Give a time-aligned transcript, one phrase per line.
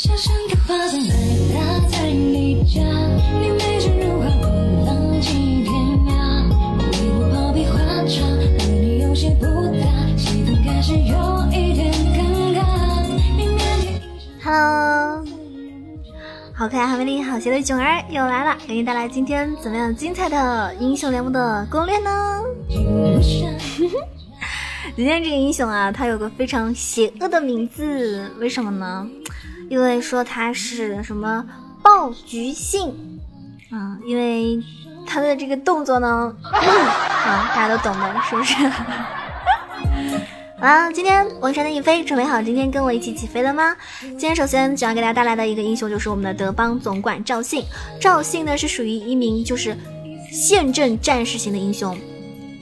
[0.00, 0.14] Hello，
[16.54, 22.40] 好可爱、好美丽、好邪的囧儿又来了，给你带来今天怎么样精彩的英雄联盟的攻略呢？
[24.96, 29.08] 今天这个英雄啊，他有个非常邪恶的名字，为什么呢？
[29.68, 31.44] 因为说他是什么
[31.82, 33.20] 暴菊性
[33.70, 33.98] 啊？
[34.06, 34.62] 因为
[35.06, 38.54] 他的这个动作呢，啊，大家都懂的，是不是？
[40.60, 43.76] 啊，今天王山的一飞准备好今天跟我一起起飞了吗？
[44.00, 47.62] 今天首先就要给大家带来的一个英雄就是我们的德邦总管赵信。
[48.00, 49.76] 赵信呢是属于一名就是
[50.32, 51.96] 宪政战士型的英雄。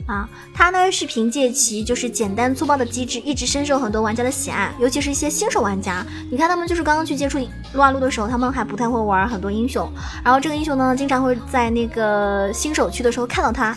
[0.06, 6.06] 啊，他呢是凭借其就是简单粗暴的机制，一直深受很多玩家的喜爱，尤其是一些新手玩家。
[6.30, 7.38] 你看他们就是刚刚去接触
[7.72, 9.90] 撸啊撸的时候，他们还不太会玩很多英雄，
[10.24, 13.76] 然后这个英雄呢，经常会在那个新手区的时候看到他，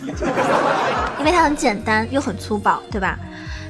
[1.18, 3.18] 因为他很简单又很粗暴，对吧？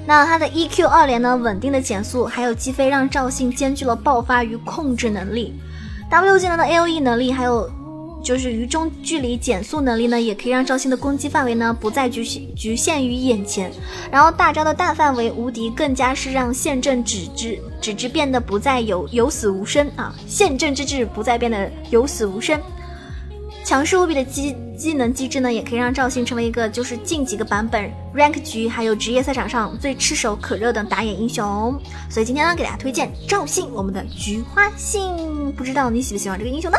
[0.06, 5.58] 那他的 EQ 二连呢，稳定的减速，还有击飞，让赵信兼具了爆发与控制能力。
[6.10, 7.70] W 技能的 AOE 能力，还有。
[8.22, 13.70] 就是于中距离减速能力呢，也可以让赵信的攻击范围呢不再局限局限于眼前。
[14.10, 20.14] 然后大招的大范围无敌，更加是让宪政之治之治变得不再有有死无生啊！
[20.26, 22.60] 宪政之治不再变得有死无生。
[23.64, 31.78] 强势无比的技技能机制呢，也可以让赵信成为一个就是近几个版本 rank 局还有职业赛场上最炙手可热的打野英雄。
[32.08, 35.52] 所以今天呢，给大家推荐赵信，我们的菊花信。
[35.52, 36.78] 不知道你喜不喜欢这个英雄呢？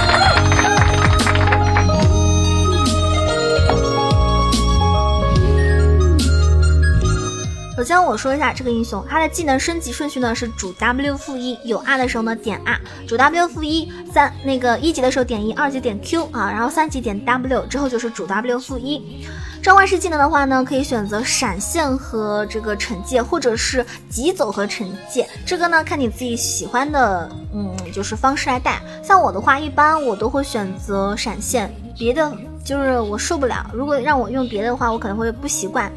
[7.81, 19.25] 首先我说一下这个英雄，他的技能升级顺序呢是主 W 负一，有 R 的时候呢点 R，主 W 负一三那个一级的时候点一，二级点 Q 啊，然后三级点 W 之后就是主 W 负一。
[19.63, 28.79] 召唤师技能的话呢，可以选择闪现和这个惩戒，或者是疾走和惩戒，这个呢看你自己喜欢的，嗯，就是方式来带。
[29.03, 32.31] 像我的话，一般我都会选择闪现，别的
[32.63, 33.65] 就是我受不了。
[33.73, 35.91] 如果让我用别的话，我可能会不习惯。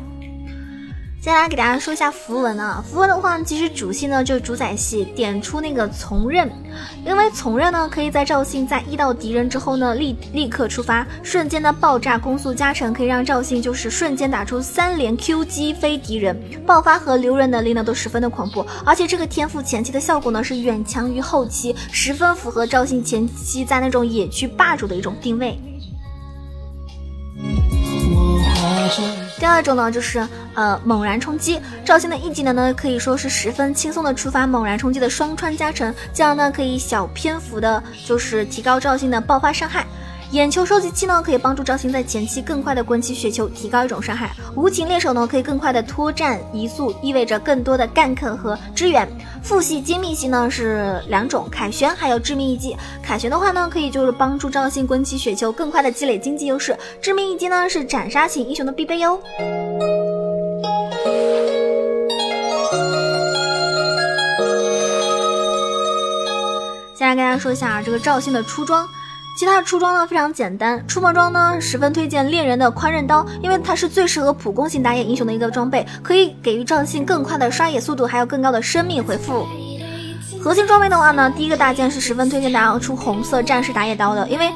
[1.25, 6.53] 接下来给大家说一下符文啊，符文的话，其实主系呢就是主宰系点出那个从刃，
[7.03, 25.59] 因为从刃呢可以在赵信在遇到敌人之后呢立立刻出发，瞬间的爆炸攻速加成，可以让赵信就是瞬间打出三连 Q 击飞敌人，爆发和留人能力呢都十分的恐怖，而且这个天赋前期的效果呢是远强于后期，十分符合赵信前期在那种野区霸主的一种定位。
[29.39, 39.87] 第二种呢，就是呃猛然冲击，赵信的一技能呢，可以说是十分轻松的触发猛然冲击的双穿加成，这样呢可以小篇幅的，就是提高赵信的爆发伤害。
[40.31, 44.33] 眼球收集器呢，可以帮助赵信在前期更快的滚起雪球，提高一种伤害。
[44.57, 49.07] 无情猎手呢，可以更快的脱战移速，意味着更多的 gank 和支援。
[49.45, 52.77] 副系精密系呢是两种，凯旋还有致命一击。
[53.01, 56.77] 凯旋的话呢，可以就是帮助赵信滚起雪球，更快的积累经济优势。
[57.01, 59.21] 致命一击呢是斩杀型英雄的必备哟。
[67.05, 68.89] 先来跟大家说一下，这个赵信的出装。
[69.37, 79.47] 其他的出装呢非常简单，出门装呢十分推荐猎人的宽刃刀，因为它是最适合普攻型打野英雄的一个装备，可以给予赵信更快的刷野速度，还有更高的生命回复。
[80.43, 84.51] 核心装备的话呢，第一个大件是十分推荐大家出红色战士打野刀的，因为。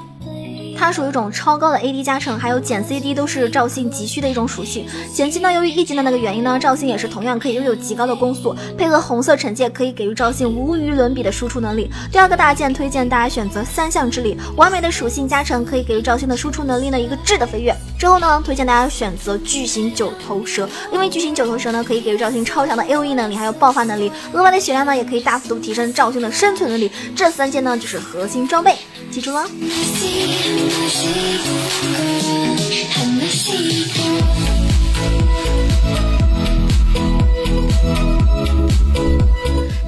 [0.78, 4.87] 它属于一种超高的 AD 加成，还有减 CD 都是赵信急需的一种属性。
[5.12, 11.91] 前期呢，由于一技能那个原因呢，赵信也是同样可以拥有极高的攻速，配合红色惩戒，可以给予赵信无与伦比的输出能力。
[12.12, 17.75] 第二个大件推荐大家选择三项之力，完美的属性加成，可以给予赵信的输出能力呢一个质的飞跃。
[17.98, 26.92] 之后呢，推荐大家选择巨型九头蛇，因为巨型九头蛇呢可以给予赵信超强的 AOE 能力，还有爆发能力，额外的血量呢也可以大幅度提升赵信的生存能力。
[27.16, 28.77] 这三件呢就是核心装备，
[29.10, 29.45] 记住了。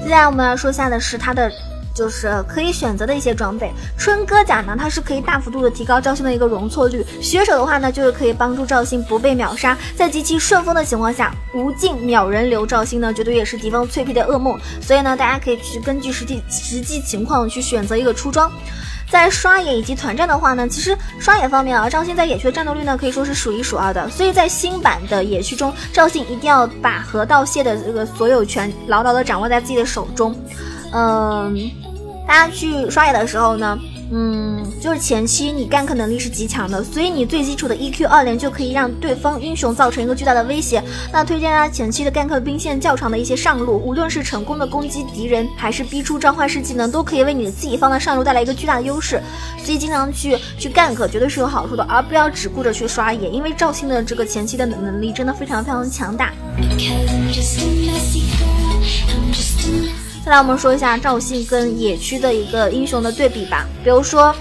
[0.03, 1.49] 接下来我们来说下的是它的，
[1.93, 3.71] 就是可以选择的一些装备。
[3.97, 14.57] 春哥甲呢，它是可以大幅度的提高赵信的一个容错率；血手的话呢，就是可以帮助赵信不被秒杀，在极其顺风的情况下，无尽秒人流赵信呢，绝对也是敌方脆皮的噩梦。
[14.81, 18.51] 所以呢，大家可以去根据实际实际情况去选择一个出装。
[19.09, 24.09] 在刷野以及团战的话呢，其实刷野方面啊，赵信在野区的战斗力呢可以说是数一数二的。
[24.09, 30.33] 所以在新版的野区中，赵信一定要把河道蟹的这个所有权牢牢的掌握在自己的手中。
[30.93, 31.71] 嗯，
[32.31, 33.77] 大家去刷野的时候呢。
[34.13, 40.83] 嗯，就是前期你 gank 能力是极强的，所以你最基础的 EQ 二连就可以让对方英雄造成一个巨大的威胁。
[41.13, 49.21] 那推荐大家前期的 gank 兵线较长的一些上路，无论是成功的攻击敌人，还是逼出召唤师技能，都可以为你的自己方的上路带来一个巨大的优势。
[49.57, 56.33] 所以经常去去 gank 绝对是有好处的，而不要只顾着去刷野，因为赵信的这个前期的能力真的非常非常强大。
[60.31, 63.67] 来，我们说一下赵信跟野区的一个英雄的对比吧。
[63.83, 64.33] 比如说，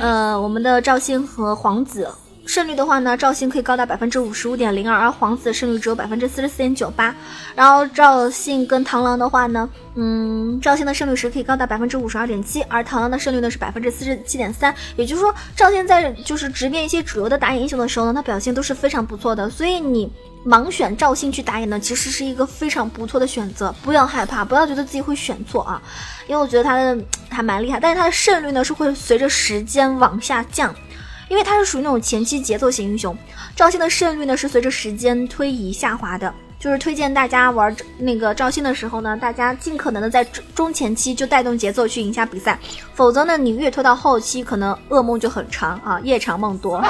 [0.00, 2.08] 呃，我们的赵信和皇子。
[2.44, 7.14] 胜率的话呢，赵信可以高达百分之五十五点零二，而皇子的胜率只有百分之四十四点九八。
[7.54, 14.74] 然后赵信跟螳螂的话呢，嗯，赵信的胜率是可以高达百分之五十二点七，而螳螂的胜率呢是百分之四十七点三。
[14.96, 19.48] 也就是说，赵信在就是直面一些主流的打野英雄的时候呢，他表现都是非常不错的。
[19.48, 20.10] 所以你
[20.48, 23.74] 盲选赵信去打野呢，其实是一个非常不错的选择。
[23.82, 25.82] 不要害怕，不要觉得自己会选错啊，
[26.26, 26.96] 因为我觉得他的
[27.28, 30.74] 还蛮厉害，但是他的胜率呢是会随着时间往下降。
[31.28, 33.14] 因为他是属于那种前期节奏型英雄，
[33.54, 36.32] 赵信的胜率呢是随着时间推移下滑的。
[36.58, 40.24] 就是推荐大家玩那个赵信的时候呢，大家尽可能的在
[40.54, 42.58] 中前期就带动节奏去赢下比赛，
[42.94, 46.82] 否则呢你越拖到后期，可能噩梦就很长啊，夜长梦多。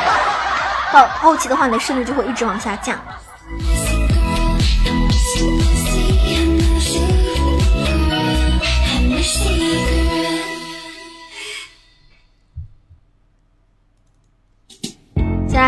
[0.93, 2.97] 到后期的话，你的胜率就会一直往下降。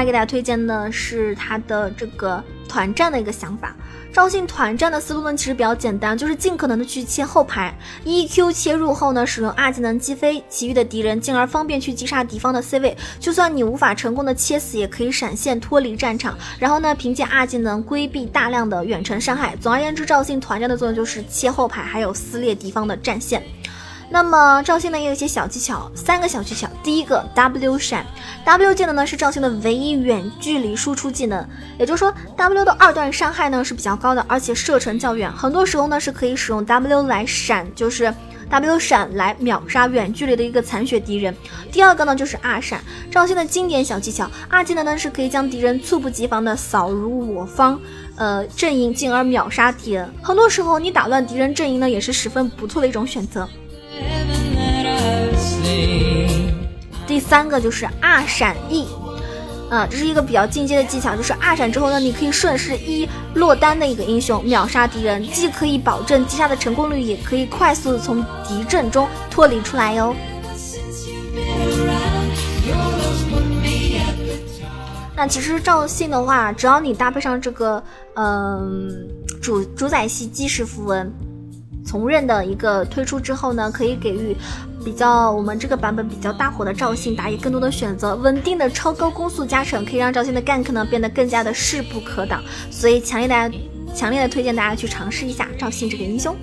[0.01, 3.77] 来给大家推荐的是他的这个团战的一个想法。
[4.11, 7.73] 赵信团战的思路呢，其实比较简单，就是尽可能的去切后排
[8.05, 12.97] ，E Q 切入后呢，使用二技能击飞其余的敌人，进而方便去击杀敌方的 C 位。
[13.21, 19.55] 就算你无法成功的切死，也可以闪现脱离战场，然后呢，凭借二技能规避大量的远程伤害。
[19.61, 23.43] 总而言之，赵信团战的作用就是切后排，还有撕裂敌方的战线。
[24.13, 26.69] 那么赵信呢也有一些小技巧，三个小技巧。
[26.83, 28.05] 第一个 W 闪
[28.45, 31.49] ，W 技能呢是赵信的唯一远距离输出技能，
[31.79, 38.13] 也就是说 W 的二段伤害呢是比较高的，而且射程较远，很多时候呢是可以使用 W 来闪，就是
[38.51, 41.33] W 闪来秒杀远距离的一个残血敌人。
[41.71, 42.81] 第二个呢就是 R 闪，
[43.13, 47.81] 赵信的经典小技巧，R 技能呢是可以将敌人猝不及防的扫入我方
[48.17, 50.13] 呃阵营，进而秒杀敌人。
[50.21, 53.49] 很多时候你打乱敌人阵营呢也是十分不错的一种选择。
[57.07, 58.87] 第三个就是二闪 E，
[59.69, 70.15] 啊，这是一个比较进阶的技巧，就是二闪之后呢，你可以顺势一落单的一个英雄秒杀敌人，既可以保证击杀的成功率，也可以快速的从敌阵中脱离出来哟。
[75.17, 77.83] 那其实赵信的话，只要你搭配上这个，
[78.15, 78.89] 嗯，
[79.43, 81.13] 主主宰系基石符文。
[81.85, 84.37] 从刃的一个推出之后呢，可以给予
[84.85, 93.55] 比较我们这个版本比较大火的赵信打野更多的选择，稳定的超高攻速加成可以让赵信的 gank 呢变得更加的势不可挡，所以强烈大家
[93.95, 96.35] 强烈的推荐大家去尝试一下赵信这个英雄。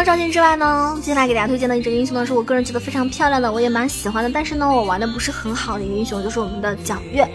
[0.00, 4.30] 了赵信之外呢，接下来给大家推荐的一只英雄呢，是我个人觉得非常漂亮的，我也蛮喜欢的。
[4.32, 7.28] 但是呢，我玩的不是很好的一个英雄，就是我们的皎月。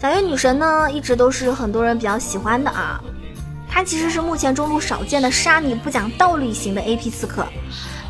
[0.00, 2.98] 皎月女神呢，一直都是很多人比较喜欢的啊。
[3.68, 7.46] 她其实是目前中路少见的杀你不讲道理型的 AP 刺客。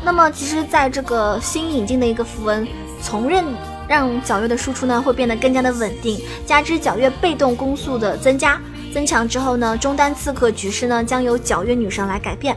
[0.01, 2.65] 那么，其实在这个新引进的一个符文
[3.01, 3.43] 从刃，
[3.85, 6.17] 让皎月的输出呢会变得更加的稳定。
[6.45, 8.61] 加之皎月被动攻速的增加
[8.93, 12.55] 增强之后呢，中单刺客局势呢将由皎月女神来改变。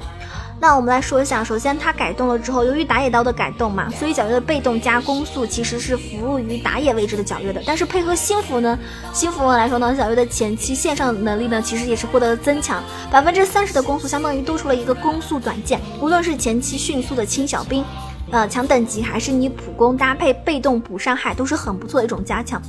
[0.62, 7.60] 那我们来说一下，首先它改动了之后，由于打野刀的改动嘛，所以皎月的被动加攻速其实是服务于打野位置的皎月的。
[7.66, 8.78] 但是配合新符呢，
[9.12, 15.80] 新符文来说呢，皎月的前期线上能力呢，其实也是获得了增强，百分之三十的攻速，相当于多出了一个攻速短剑。
[16.00, 17.84] 无论是前期迅速的清小兵，
[18.30, 22.62] 呃，抢等级，还是你普攻搭配被动补伤害，都是很不错的一种加强。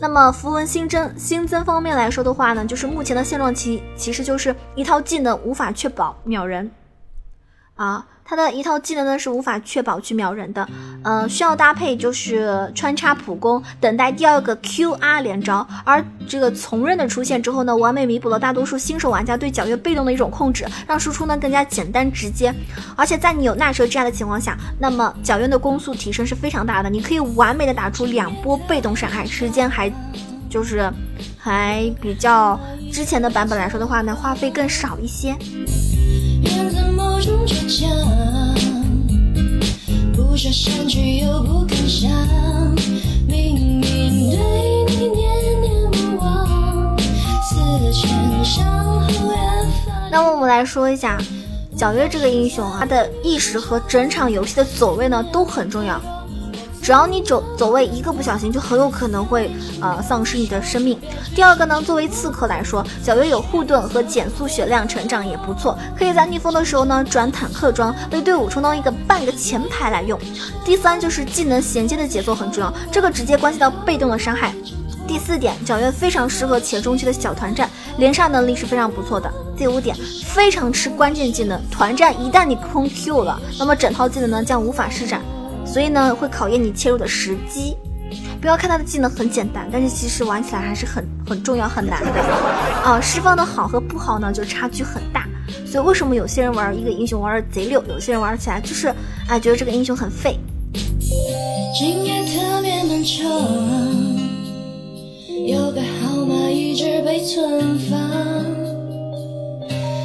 [0.00, 6.70] 那么符文新增新增方面来说的话呢，就是目前的现状其其实就是一套技能无法确保秒人。
[7.76, 10.66] 啊，他的一套技能呢是无法确保去秒人的，
[11.04, 15.66] 呃，需要搭配就是穿插普攻，等待第二个 QR 连招。
[15.84, 22.52] 而这个从刃的出现之后呢，完美弥补了大多数新手玩家对皎月被动的一种控制，让输出呢更加简单直接。
[22.96, 29.92] 而且在你有纳蛇之爱的情况下，那么皎月的攻速提升是非常大的，你可以完美的打出两波被动伤害，时间还
[30.48, 30.90] 就是
[31.38, 32.58] 还比较
[32.90, 35.36] 之前的版本来说的话呢，花费更少一些。
[37.46, 37.88] 倔强
[50.10, 51.18] 那么我们来说一下
[51.76, 56.00] 皎月这个英雄啊，他的意识和整场游戏的走位呢都很重要。
[56.86, 59.50] 只要你走走位一个不小心，就很有可能会
[59.80, 60.96] 呃丧失你的生命。
[61.34, 70.16] 第二个呢，作为刺客来说，皎月有护盾和减速血量成长也不错，可以在逆风的时候呢转坦克装，为队伍充当一个半个前排来用。
[70.64, 74.54] 第三就是技能衔接的节奏很重要，这个直接关系到被动的伤害。
[75.08, 79.28] 第四点，皎月非常适合前中期的小团战，连杀能力是非常不错的。
[79.56, 85.20] 第五点，非常吃关键技能，团战一旦你空 Q 了，那么整套技能呢将无法施展。
[85.66, 87.76] 所以呢，会考验你切入的时机。
[88.40, 92.22] 不要看他的技能很简单，但是其实玩起来还是很很重要、很难的
[92.84, 93.00] 啊！
[93.02, 95.26] 释放的好和不好呢，就差距很大。
[95.66, 98.94] 所以为什么有些人玩一个英雄玩的贼溜，有些人玩起来就是
[99.28, 100.38] 哎觉得这个英雄很废。
[101.76, 103.26] 今夜特别漫长，
[105.46, 107.98] 有个号码一直被存放，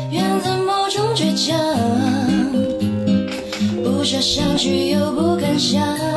[0.10, 1.56] 原来某种倔强。
[3.84, 5.31] 不舍相聚又不
[5.62, 6.11] 想。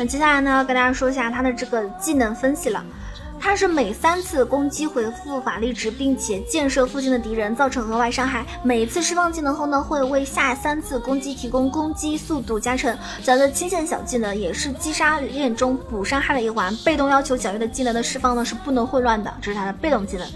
[0.00, 2.82] 那接下来呢，跟大家说一下他的这个技能分析了。
[3.38, 8.46] 他是每三次攻击回复法力值，并且建设附近的敌人，造成额外伤害。
[8.62, 12.96] 每一次释放技能后呢，会为下三次攻击提供攻击速度加成。
[13.22, 16.74] 皎月清线小技能也是击杀链中补伤害的一环。
[16.82, 20.26] 被动要求皎月的技能的释放呢是不能混乱的，这是他的被动技能。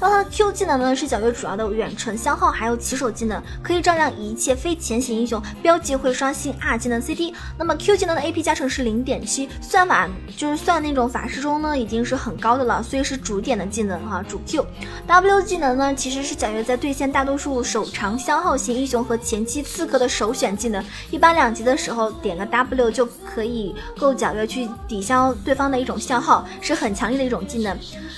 [0.00, 5.42] 那他的 Q 技能呢是皎月主要的远程消耗，还有起手技能，可以照亮一切非前行英雄。
[5.60, 7.34] 标记会刷新 R 技能 CD。
[7.58, 12.50] 那么 Q 技能的 AP 加成是零点七，算法就是算那种法师中呢已经是很高。
[12.56, 14.66] 的了，所以是主点的技能哈，主 Q。
[15.06, 20.84] W 技能呢，其实是皎月在对线大多数手长消耗型英雄和前期刺客的首选技能。
[21.10, 27.76] 一般两级的时候点个 W 就可以够皎月去抵消对方的一种消耗，是很强力的一种技能。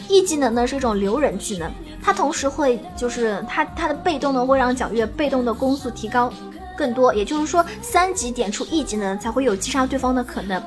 [0.09, 1.72] E 技能呢是一种留人技能，
[2.03, 6.33] 它同时会就是它它的被动呢会让皎月被动的攻速提高
[6.77, 10.61] 更多，也就是说三级点出 E 技能才会有击杀对方的可能。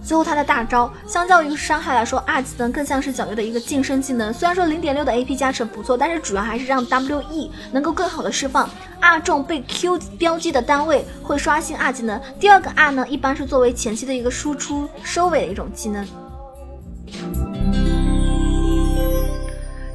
[0.00, 4.32] 最后，他的大招相较于伤害来说，R 技能更像是皎月的一个晋升技能。
[4.32, 8.70] 虽然说零点六的 AP 加成不错，但是主要还是让 WE 能够更好的释放
[9.00, 12.18] R 中被 Q 标记的单位会刷新二技能。
[12.38, 16.06] 第二个 R 呢，一般是作为前期的一个输出收尾的一种技能。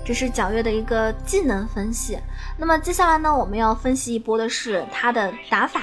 [0.05, 2.17] 这是皎月的一个技能分析。
[2.57, 5.81] 那么接下来呢，我们要分析一波的是他的打法。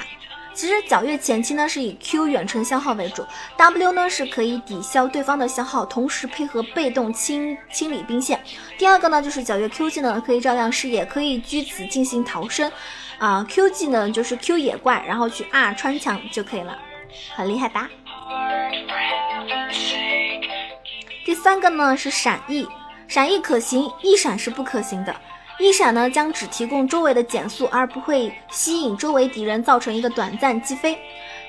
[0.53, 3.25] 其实皎月前期呢是以 Q 远程消耗为主
[3.57, 8.39] ，W 呢是可以抵消对方的消耗，同时配合被动清清理兵线。
[8.77, 12.71] 第二个呢就是皎月 Q 技能可以照亮视野，可以据此进行逃生。
[13.19, 16.77] 啊，Q 技能就是 Q 野怪，然后去 R 穿墙就可以了，
[17.37, 17.89] 很厉害吧？
[21.25, 22.67] 第三个呢是闪翼，
[23.11, 25.13] 闪翼可行，一闪是不可行的。
[25.59, 30.97] 一闪呢，将只提供周围的减速，而不会吸引周围敌人，造成一个短暂击飞。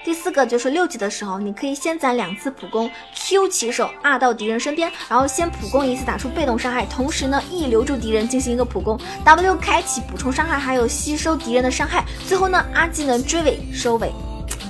[0.03, 14.11] 第四个就是六级的时候，你可以先攒两次普攻，Q 起手 R 到敌人身边，然后先普攻一次，打出被动伤害，同时呢 E 留住敌人进行一个普攻，W 开启补充伤害，还有吸收敌人的伤害，最后呢 R 技能追尾收尾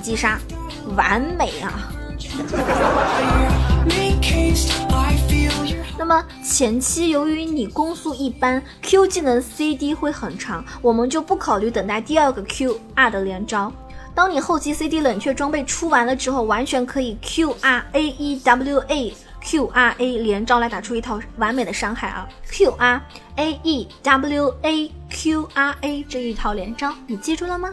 [0.03, 0.37] 击杀，
[0.97, 1.87] 完美啊！
[6.01, 13.71] 那么前期由于你攻速一般，Q 技能 CD 会很长，我们就不考虑等待第二个 Q R 的连招。
[14.15, 23.01] 当你后期 CD 冷却装备出完了之后，完全可以 Q R A E W A Q R A 连招来打出一套完美的伤害啊！Q R
[23.35, 27.69] A E W A Q R A 这一套连招，你记住了吗？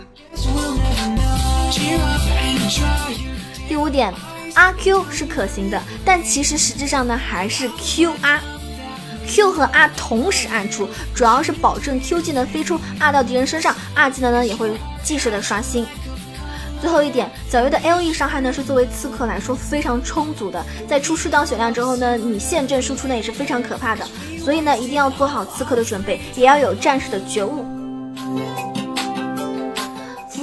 [3.67, 4.13] 第五点，
[4.59, 8.41] 阿 Q 是可行的，但其实实质上呢还是 Q R。
[9.25, 14.73] Q 和 R 同时按出，主要是保证 Q 技能飞出 R 到敌人身上，R 技能呢也会
[15.05, 15.87] 即时的刷新。
[16.81, 24.05] 最后一点，皎月的 L E 伤害呢是作为刺客来说非常充足的，在出世道血量之后呢，你现阵输出呢也是非常可怕的，
[24.43, 27.65] 所以呢一定要做好刺客的准备，也要有战士的觉悟。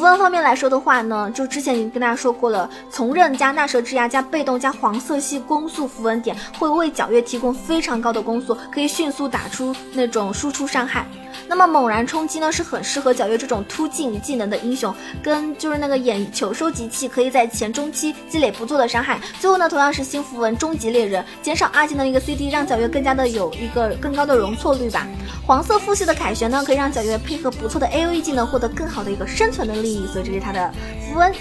[0.05, 11.07] 符文方面来说的话呢，就之前已经跟大家说过了，从刃加纳蛇之牙加被动加黄色系攻速符文点，会为皎月提供非常高的攻速，可以迅速打出那种输出伤害。
[11.47, 19.19] 那么猛然冲击呢，是很适合皎月这种突进技能的英雄，跟就是那个眼球收集器，可以在前中期积累不错的伤害。
[19.39, 25.07] 最后呢，同样是新符文终极猎人，减少二技能一个 CD，让皎月更加的有一个更高的容错率吧。
[25.45, 30.73] 黄色副系的凯旋呢，可以让皎月配合不错的 AOE 技能，获得更好的一个生存的利益，所以这是他的
[31.11, 31.31] 符文。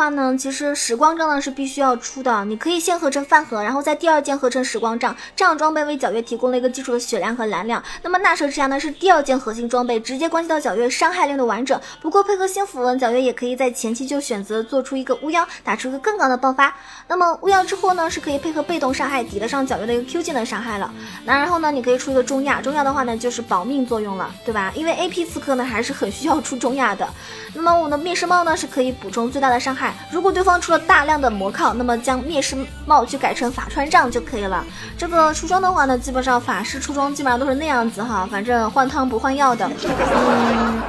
[0.00, 2.42] 话呢，其实时光杖呢是必须要出的。
[2.46, 7.84] 你可以先合成饭盒，然后在第二件合成时光杖，这样装备为皎月提供了一个基础的血量和蓝量。
[8.02, 11.78] 那么纳蛇之牙呢是第二件核心装备，直接关系到皎月伤害链的完整。
[12.00, 16.74] 不过配合新符文，皎月也可以在前期就选择做出一个巫妖，打出一个更高的爆发。
[17.06, 20.90] 那么巫妖之后呢，是可以配合被动伤害抵得上皎月的一个 Q 技能伤害了。
[21.26, 24.72] 那然后呢，你可以出一个中亚，中亚的话呢就是保命作用了，对吧？
[24.74, 27.06] 因为 AP 刺客呢还是很需要出中亚的。
[27.54, 29.89] 那么我们的灭世帽呢是可以补充最大的伤害。
[30.10, 32.56] 如果对方出了大量的魔抗，那么将灭世
[32.86, 34.64] 帽去改成法穿杖就可以了。
[34.96, 40.82] 这个出装的话呢，基本上法师出装基本上都是那样子哈，反正换汤不换药的，嗯，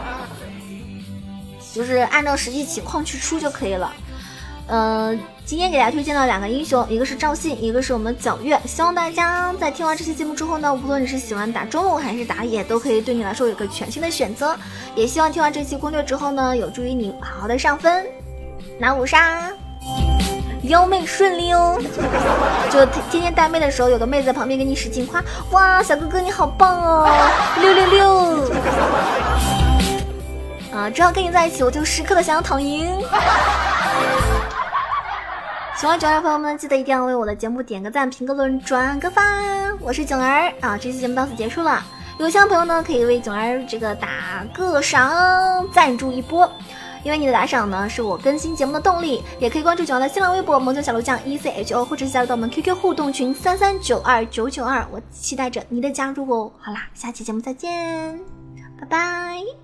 [1.73, 3.91] 就是按照实际情况去出就可以了。
[4.67, 8.57] 嗯，今天给大家推荐了两个英雄，一个是赵信，一个是我们皎月。
[8.65, 14.55] 希望大家在听完这期节目之后呢，无论你是喜欢打中路还是打野，都可以对你来说有个全新的选择。
[14.95, 18.05] 也希望听完这期攻略之后呢，有助于你好好的上分。
[18.81, 19.51] 拿五杀，
[20.63, 21.79] 撩妹顺利哦！
[22.71, 27.07] 就天天带妹的时候，有个妹子在旁边给你使劲夸，哇，小哥哥你好棒哦，
[27.59, 28.51] 六六六！
[30.75, 32.89] 啊，只要跟你在一起，我就时刻的想要躺赢。
[35.75, 39.21] 喜欢九儿的朋友们，记得一定要为我的节目点个赞、评个论、转个发。
[39.79, 41.85] 我是囧儿啊，这期节目到此结束了。
[42.17, 44.07] 有兴趣的朋友呢，可以为囧儿这个打
[44.51, 46.51] 个赏，赞助一波。
[47.03, 56.51] 因为你的打赏呢，是我更新节目的动力，也可以关注九幺的新浪微博“萌九小鹿酱 E C H O”，或者是加入到我们 QQ 互动群三三九二九九二，我期待着你的加入哦。
[56.59, 58.19] 好啦，下期节目再见，
[58.79, 59.60] 拜拜。